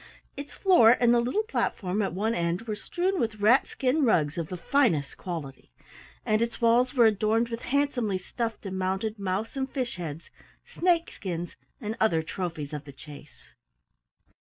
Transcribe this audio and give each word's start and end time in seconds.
Its 0.35 0.51
floor 0.55 0.97
and 0.99 1.13
the 1.13 1.19
little 1.19 1.43
platform 1.43 2.01
at 2.01 2.11
one 2.11 2.33
end 2.33 2.63
were 2.63 2.75
strewn 2.75 3.19
with 3.19 3.39
rat 3.39 3.67
skin 3.67 4.03
rugs 4.03 4.35
of 4.35 4.47
the 4.49 4.57
finest 4.57 5.15
quality, 5.15 5.71
and 6.25 6.41
its 6.41 6.59
walls 6.59 6.95
were 6.95 7.05
adorned 7.05 7.49
with 7.49 7.61
handsomely 7.61 8.17
stuffed 8.17 8.65
and 8.65 8.79
mounted 8.79 9.19
mouse 9.19 9.55
and 9.55 9.69
fish 9.69 9.97
heads, 9.97 10.31
snake 10.65 11.11
skins, 11.11 11.55
and 11.79 11.95
other 11.99 12.23
trophies 12.23 12.73
of 12.73 12.83
the 12.85 12.91
chase. 12.91 13.49